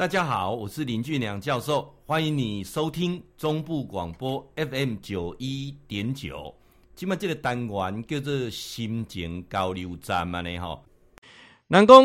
[0.00, 6.54] 大家好，我是林俊良教授，欢迎你收听中部广播 FM 九一点九。
[6.96, 10.82] 今麦这个单元叫做心情交流站嘛呢吼。
[11.68, 12.02] 人讲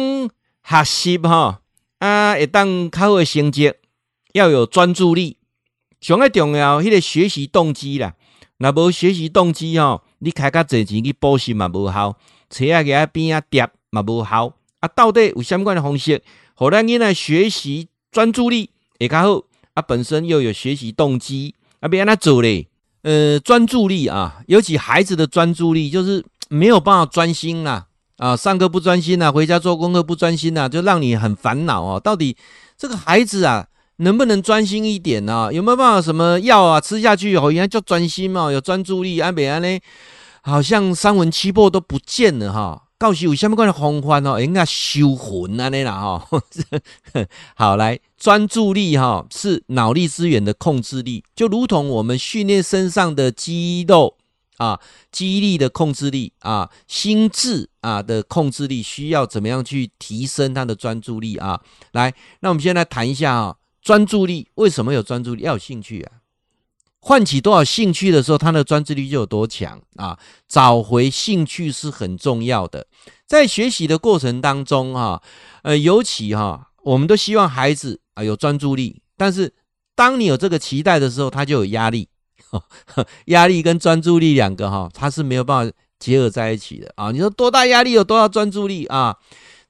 [0.61, 1.61] 学习哈
[1.99, 3.73] 啊，会当较好的成绩，
[4.33, 5.37] 要有专注力，
[6.01, 8.15] 上个重要，迄个学习动机啦。
[8.57, 12.17] 若无学习动机吼，你开较侪钱去补习嘛无效，
[12.49, 14.51] 册仔个边啊叠嘛无效。
[14.81, 16.21] 啊，到底有相关的方式？
[16.57, 22.69] 好，咱囡仔学习专注力也较好啊，本身又有学习动机啊，别安怎做嘞？
[23.01, 27.83] 呃，专注力啊，尤其孩子的专注力就是没有办法专心呐
[28.15, 31.99] 啊，上课不专心呐，回家做功课不专心呐，就让你很烦恼哦。
[31.99, 32.37] 到底
[32.77, 35.49] 这个孩子啊，能不能专心一点呢？
[35.51, 39.79] 有没有办法什么药啊吃下去以后，应该叫专心嘛，有专注力，安别安呢？
[40.41, 42.83] 好像三魂七魄都不见了哈。
[42.97, 44.39] 到底有什么样的方法哦？
[44.39, 46.27] 应该修魂啊，那啦哈。
[47.55, 54.15] 好，来专注力哈是脑力资源的控制力，就如同我们训练身上的肌肉
[54.57, 54.79] 啊，
[55.11, 61.61] 肌力的控制力啊，心智啊的控制力，需要怎么样去提升他的专注力啊？
[61.91, 65.43] 来，那我们先来谈一下啊，专注力为什么有专注力？
[65.43, 66.24] 要有兴趣啊。
[67.07, 70.17] 唤起多少兴趣的时候，他的专注力就有多强啊！
[70.47, 72.87] 找回兴趣是很重要的，
[73.27, 75.21] 在学习的过程当中，哈，
[75.61, 79.53] 呃，尤其哈，我们都希望孩子啊有专注力，但是
[79.93, 82.09] 当你有这个期待的时候，他就有压力，
[83.27, 87.11] 压力跟专注力两个哈，他是没有办法结合在一起的啊！
[87.11, 89.15] 你说多大压力有多大专注力啊？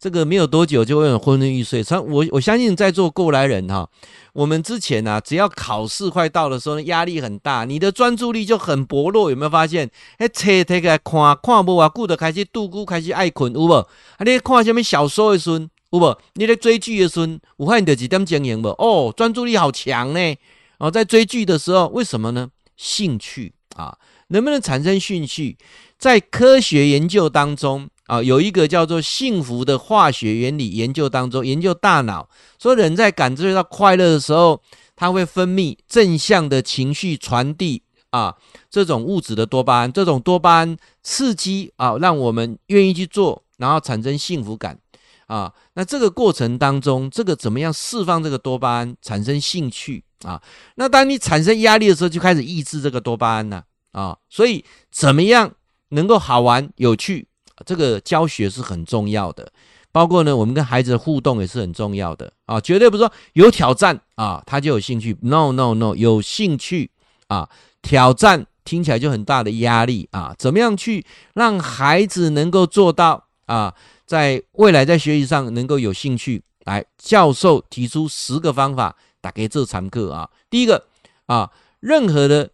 [0.06, 1.84] 这个没有多久就会有昏昏欲睡。
[2.08, 3.90] 我我相信在座过来人哈，
[4.34, 9.32] 我们之前啊，只要考试快到的时候，压力很大，你的专注力就很薄弱。
[9.32, 9.90] 有没有发现？
[10.20, 13.72] 哎，车推开看看不啊，顾得开始度孤，开始爱困，有无？
[13.72, 13.88] 啊，
[14.20, 15.50] 你看什么小说的时，
[15.90, 16.16] 有无？
[16.36, 17.26] 你在追剧的时候，
[17.58, 18.70] 有发现到几点经营不？
[18.78, 20.36] 哦，专注力好强呢。
[20.78, 22.50] 哦，在追剧的时候，为什么呢？
[22.78, 25.58] 兴趣啊，能不能产生兴趣？
[25.98, 27.90] 在科学研究当中。
[28.08, 32.30] 啊，有一个叫做幸福的化学原理研究当中，研究大脑
[32.62, 34.62] 说，人在感知到快乐的时候，
[34.96, 38.36] 它会分泌正向的情绪传递啊，
[38.70, 44.78] 这种物质的多巴胺，这种多巴胺刺激啊，让我们愿意去做，然后产生幸福感
[45.26, 45.52] 啊。
[45.74, 50.40] 那这个过程当中，这个怎么样释放这个多巴胺，产生兴趣啊？
[50.76, 53.64] 那当你产生压力的时候，就开始抑制这个多巴胺了
[53.94, 54.16] 啊。
[54.30, 55.56] 所以怎么样
[55.90, 57.28] 能够好玩有趣？
[57.66, 59.52] 这个教学是很重要的，
[59.92, 65.16] 包括呢，我们跟孩子的互动也是很重要的啊，绝对不是说有挑战啊，他就有兴趣。
[65.22, 66.92] No No No，有兴趣
[67.28, 67.50] 啊，
[67.82, 73.74] 挑战听起来就很大的压力啊，怎么样去让孩子能够做到啊，
[74.06, 76.44] 在未来在学习上能够有兴趣？
[76.66, 80.30] 来，教授提出十个方法，打给这堂课啊。
[80.50, 80.88] 第一个
[81.28, 82.50] 啊，任何的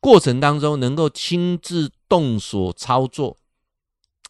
[0.00, 3.36] 过程当中能够亲自动手操作。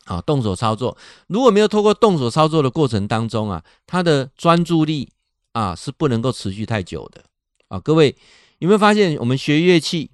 [0.04, 0.96] 啊，动手操作，
[1.28, 5.08] 如果没有透过动手操作的过程当中啊，他的专注力
[5.52, 7.24] 啊是不能够持续太久的
[7.68, 7.80] 啊。
[7.80, 8.14] 各位
[8.58, 10.10] 有没有发现，我们学乐器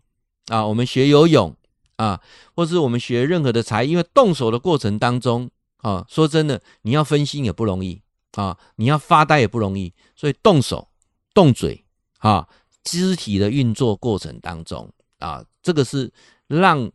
[0.46, 1.56] 啊，我们学游泳
[1.96, 2.20] 啊，
[2.54, 8.00] 或是我们学任何的才艺，因为动手的过程当中啊，说真的，你要分心也不容易
[8.34, 10.88] 啊，你要发呆也不容易，所以动手、
[11.34, 11.84] 动嘴
[12.18, 12.46] 啊，
[12.84, 16.12] 肢体的运作过程当中啊，这个是
[16.46, 16.92] 让。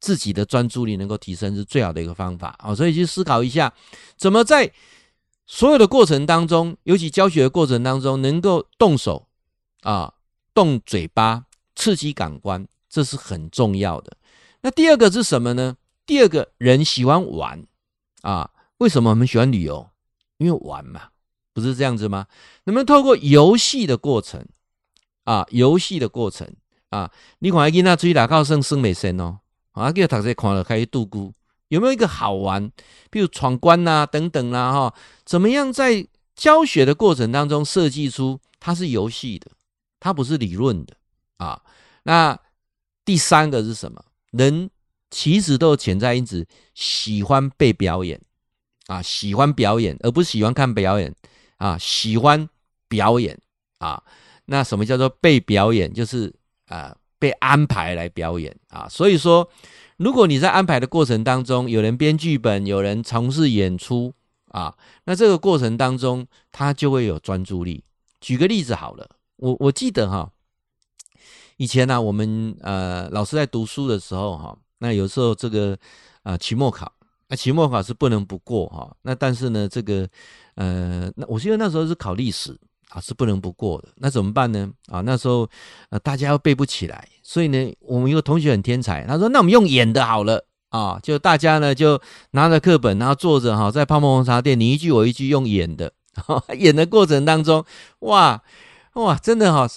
[0.00, 3.72] 自己的专注力能够提升是最好的一个方法啊，所以去思考一下，
[4.16, 4.72] 怎么在
[5.46, 9.28] 所有的过程当中，尤其教学的过程当中，能够动手
[9.82, 10.14] 啊，
[10.54, 11.44] 动嘴巴，
[11.74, 14.16] 刺激感官，这是很重要的。
[14.62, 15.76] 那第二个是什么呢？
[16.06, 17.66] 第二个人喜欢玩
[18.22, 19.90] 啊，为什么我们喜欢旅游？
[20.38, 21.08] 因为玩嘛，
[21.52, 22.26] 不是这样子吗？
[22.64, 24.46] 能不能透过游戏的过程
[25.24, 26.48] 啊，游戏的过程
[26.88, 29.40] 啊，你看囡仔追打高升升美生哦。
[29.72, 31.32] 啊，给他在看了，开始度孤，
[31.68, 32.70] 有没有一个好玩？
[33.10, 34.94] 比如闯关呐，等等啦，哈，
[35.24, 39.50] 怎么样在教学的过程当中设计出它是游戏的，
[40.00, 40.96] 它不是理论的
[41.36, 41.62] 啊？
[42.02, 42.38] 那
[43.04, 44.04] 第三个是什么？
[44.32, 44.70] 人
[45.10, 48.20] 其实都有潜在因子，喜欢被表演
[48.86, 51.14] 啊，喜欢表演，而不是喜欢看表演
[51.58, 52.48] 啊，喜欢
[52.88, 53.38] 表演
[53.78, 54.02] 啊。
[54.46, 55.92] 那什么叫做被表演？
[55.92, 56.34] 就是
[56.66, 56.96] 啊。
[57.20, 59.48] 被安排来表演啊，所以说，
[59.98, 64.12] 如果你在安排的过程当中，有人编剧本，有人从事演出
[64.48, 64.74] 啊，
[65.04, 67.84] 那这个过程当中，他就会有专注力。
[68.20, 70.32] 举个例子好了，我我记得哈，
[71.58, 75.78] 以前呢、啊，我们呃老师在读书的时候哈，那有时候这个
[76.22, 76.90] 呃期末考，
[77.28, 80.08] 那期末考是不能不过哈，那但是呢，这个
[80.54, 82.58] 呃，那我记得那时候是考历史
[82.90, 83.88] 啊，是不能不过的。
[83.96, 84.70] 那怎么办呢？
[84.86, 85.48] 啊，那时候
[85.88, 92.00] 呃大家又背不起来，所以呢，我们一个同学很天才，他说：“那我们用演的好了啊，就大家呢就
[92.32, 95.92] 拿着课本，然后坐着哈，在泡沫红茶店，你一句我一句用演的，
[96.58, 97.64] 演的过程当中，
[98.00, 98.42] 哇
[98.94, 99.68] 哇，真的哈，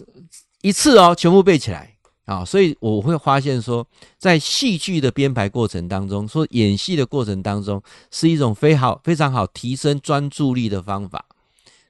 [0.61, 1.91] 一次哦全部背起来。”
[2.25, 3.85] 啊，所以我会发现说，
[4.17, 11.25] 在戏剧的编排过程当中，说演戏的过程当中，是一种非好非常好提升专注力的方法。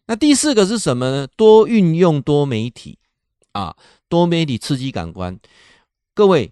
[0.06, 1.28] 那第四个是什么呢？
[1.36, 2.98] 多运用多媒体
[3.54, 3.76] 啊，
[4.10, 5.40] 多媒体刺激感官。
[6.14, 6.52] 各位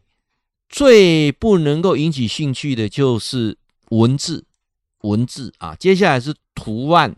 [0.69, 3.57] 最不能够引起兴趣的就是
[3.89, 4.45] 文字，
[5.01, 7.15] 文字啊，接下来是图案，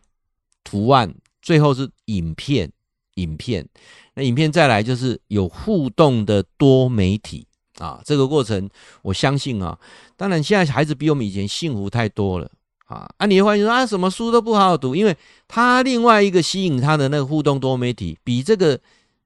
[0.64, 2.72] 图案，最后是影片，
[3.16, 3.70] 影片。
[4.16, 7.48] 那影片再来就是有互动的多媒体
[7.78, 8.70] 啊，这个过程
[9.04, 9.80] 我相信啊，
[10.18, 12.52] 当然现在孩子比我们以前幸福太多了
[12.94, 13.10] 啊。
[13.18, 15.18] 啊，你会发现说啊，什么书都不好好读，因为
[15.48, 18.80] 他另外一个吸引他的那个互动多媒体，比这个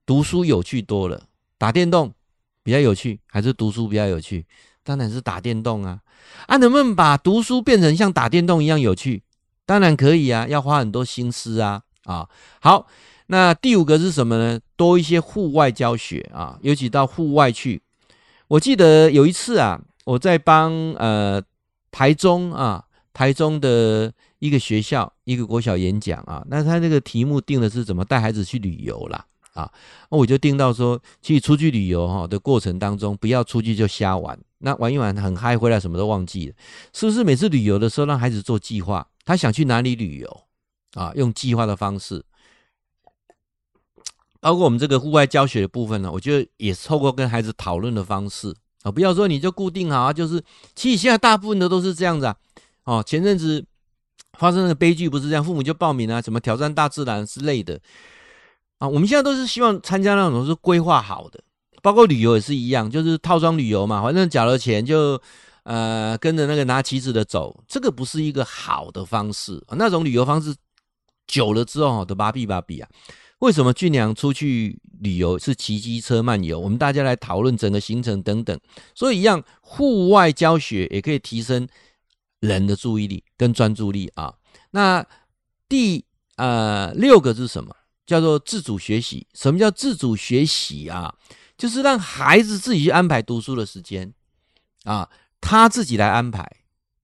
[0.06, 1.22] 读书有趣多了。
[1.58, 2.12] 打电动
[2.62, 4.46] 比较有趣，还是读书比较有趣？
[4.82, 6.00] 当然是打电动啊。
[6.46, 9.22] 啊，能不能把读书变成像打电动一样有趣？
[9.66, 11.82] 当然可以啊，要花很多心思啊。
[12.04, 12.28] 啊，
[12.60, 12.86] 好。
[13.30, 14.58] 那第五个是什么呢？
[14.74, 17.82] 多一些户外教学啊，尤其到户外去。
[18.46, 21.38] 我记得有一次啊，我在帮呃
[21.90, 22.82] 台中啊
[23.18, 29.68] 台中的一个学校一个国小演讲啊，那他那个题目定的是怎么带孩子去旅游啦啊，
[30.08, 36.54] 那我就定到说，其实出去旅游哈的过程当中，不要出去就瞎玩，那玩一玩很嗨，回来什么都忘记了，
[36.92, 37.24] 是不是？
[37.24, 40.42] 每次旅游的时候让孩子做计划，他想去哪里旅游
[40.92, 42.24] 啊，用计划的方式。
[44.38, 48.54] 包括我们这个户外教学的部分呢，我觉得也是透过跟孩子讨论的方式
[48.84, 50.40] 啊，不要说你就固定好啊，就是
[50.76, 52.36] 其实现在大部分的都是这样子啊。
[52.88, 53.62] 哦，前阵子
[54.38, 57.78] 发生的悲剧不是这样，父母就报名啊，什么挑战大自然之类的
[58.78, 58.88] 啊。
[58.88, 61.38] 我们现在都是希望参加那种是规划好的，
[61.82, 65.20] 包括旅游也是一样，就是套装旅游嘛，反正缴了钱就
[65.64, 69.62] 呃跟着那个拿旗子的走，这个不是一个好的方式。
[69.76, 70.54] 那种旅游方式
[71.26, 72.88] 久了之后都麻痹麻痹啊。
[73.40, 76.58] 为什么俊良出去旅游是骑机车漫游？
[76.58, 78.58] 我们大家来讨论整个行程等等。
[78.94, 81.68] 所以一样，户外教学也可以提升
[82.40, 84.34] 人的注意力跟专注力啊。
[84.70, 85.04] 那
[85.68, 86.04] 第
[86.36, 87.74] 呃六个是什么？
[88.06, 89.26] 叫做自主学习。
[89.34, 91.14] 什么叫自主学习啊？
[91.56, 94.12] 就是让孩子自己去安排读书的时间
[94.84, 95.08] 啊，
[95.40, 96.48] 他自己来安排，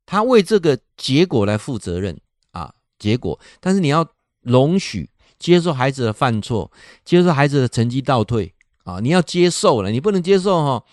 [0.06, 2.20] 他为这个结果来负责任
[2.52, 2.74] 啊。
[2.98, 4.08] 结果，但是你要
[4.40, 5.10] 容许。
[5.36, 6.72] 接受孩子的犯错，
[7.04, 8.54] 接受孩子的成绩倒退
[8.84, 8.98] 啊！
[9.00, 10.84] 你要接受了，你不能接受哈，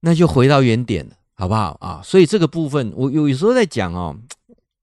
[0.00, 2.00] 那就回到原点了，好不好啊？
[2.04, 4.16] 所以这个部分，我有有时候在讲哦，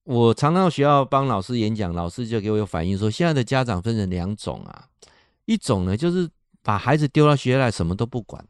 [0.04, 4.86] 我常常到学校帮老师演讲，老师就给我有反应说，现在的家长分成两种啊，
[5.46, 6.30] 一种呢就是
[6.62, 8.44] 把孩子丢到学校来，什么都不管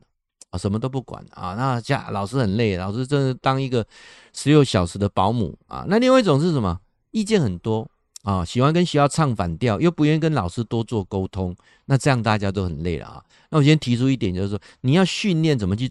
[0.50, 3.86] 啊，什么都不管啊，那家老师很累，老师真的当一个
[4.34, 5.86] 十六小时的保姆啊。
[5.88, 6.80] 那另外一种是什么？
[7.12, 7.90] 意见很多。
[8.24, 11.56] 啊，喜欢跟学校唱反调，又不愿意跟老师多做沟通，
[11.86, 13.24] 那这样大家都很累了啊。
[13.50, 15.90] 那我先提出一点，就是说你要训练怎么去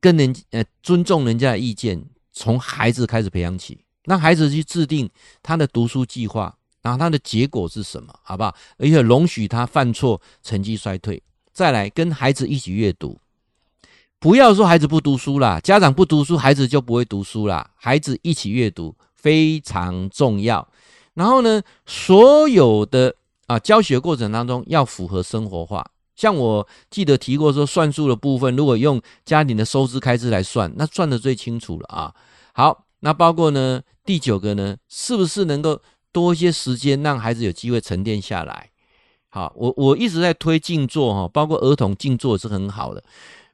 [0.00, 2.02] 跟人呃尊重人家的意见，
[2.32, 5.08] 从孩子开始培养起，让孩子去制定
[5.42, 8.54] 他的读书计划，然后他的结果是什么，好不好？
[8.78, 13.20] 而且容许他犯错，成绩衰退，再来跟孩子一起阅读，
[14.18, 17.70] 不要说孩子不读书啦，家长不读书，孩子就不会读书啦。
[17.74, 20.66] 孩子一起阅读非常重要。
[21.14, 23.14] 然后呢，所有的
[23.46, 25.90] 啊教学过程当中要符合生活化。
[26.20, 32.14] 像我记得提过说，算术的部分，如果用家庭的收支开支来算，那算得最清楚了啊。
[32.52, 35.80] 好，那包括呢第九个呢，是不是能够
[36.12, 38.68] 多一些时间让孩子有机会沉淀下来？
[39.30, 43.02] 好，我我一直在推静坐哈，包括儿童静坐是很好的。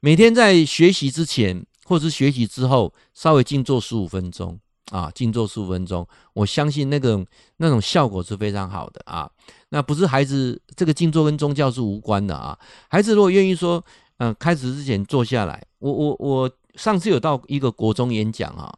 [0.01, 4.59] 每天在学习之前或是学习之后，稍微静坐十五分钟。
[4.91, 7.25] 啊，静坐十五分钟，我相信那个
[7.57, 9.29] 那种效果是非常好的啊。
[9.71, 12.57] 那不是孩子这个静坐跟宗教是无关的啊。
[12.89, 13.85] 孩子如果愿意说，
[14.19, 18.73] 嗯、开始之前坐下来，我我我上次有到一个国中演讲啊，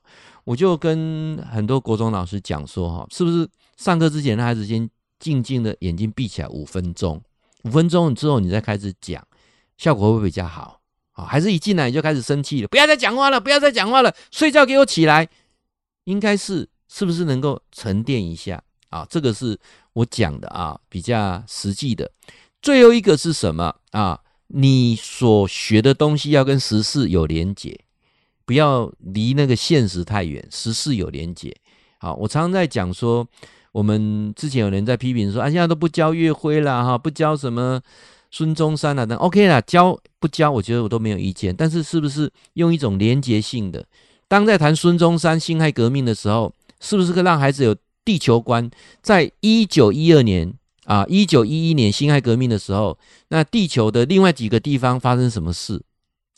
[0.44, 3.46] 我就跟很多国中老师讲说哈，是不是
[3.76, 4.88] 上课之前让孩子先
[5.20, 7.22] 静静的眼睛闭起来五分钟，
[7.64, 9.22] 五分钟之后你再开始讲，
[9.76, 10.80] 效果会不会比较好
[11.12, 11.24] 啊？
[11.24, 15.28] 还是一进来你就开始生气了，不要再讲话了，不要再讲话了，睡觉给我起来。
[16.08, 19.06] 应该是是不是能够沉淀一下啊？
[19.10, 19.58] 这个是
[19.92, 22.10] 我讲的啊，比较实际的。
[22.62, 24.18] 最后一个是什么啊？
[24.46, 27.78] 你所学的东西要跟时事有连结，
[28.46, 31.54] 不要离那个现实太远，时事有连结。
[31.98, 33.28] 好，我常常在讲说，
[33.72, 37.78] 我们之前有人在批评说啊，现在都不教岳辉了哈，不教什么
[38.30, 41.54] 孙中山了，等 OK 啦，教不教，我觉得我都没有意见。
[41.54, 43.84] 但是是不是用一种连结性的？
[44.28, 48.70] 当在谈孙中山辛亥革命的时候，是不是可让孩子有地球观？
[49.02, 50.52] 在一九一二年
[50.84, 55.82] 啊，一九一一年辛亥革命的时候，那地球的另外几个地方发生什么事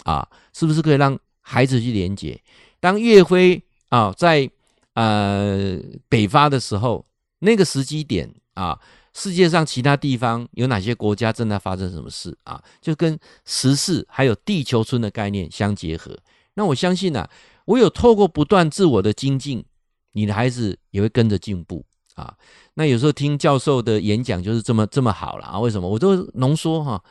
[0.05, 0.27] 啊？
[0.53, 2.41] 是不是可以让孩子去连结？
[2.79, 4.49] 当岳飞啊在
[4.95, 5.79] 呃
[6.09, 7.05] 北伐的时候，
[7.41, 8.79] 那个时机点啊，
[9.13, 12.63] 世界上其他地方有哪些国家正在发生什么事啊？
[12.81, 16.17] 就跟时事还有地球村的概念相结合。
[16.55, 17.31] 那我相信呢、啊，
[17.65, 19.65] 我有透过不断自我的精进，
[20.13, 22.37] 你的孩子也会跟着进步啊。
[22.75, 25.61] 那有时候听教授的演讲就是这么这么好了啊？
[25.61, 25.89] 为什么？
[25.89, 27.03] 我都浓缩哈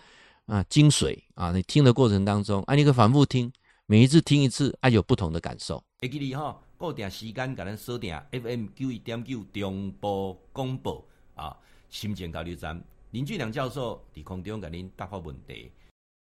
[0.45, 3.51] 啊精髓啊，你听的过程当中啊，你可以反复听，
[3.85, 5.81] 每一次听一次啊，有不同的感受。
[5.99, 11.03] 会记你哈，固定时间给咱锁定 FM 九一点九中波广播
[11.35, 11.55] 啊，
[11.89, 12.81] 心情交流站
[13.11, 15.71] 林俊良教授伫空中给您答复问题。